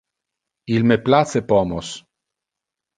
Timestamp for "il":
0.77-0.83